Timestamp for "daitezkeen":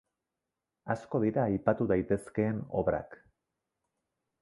1.93-2.65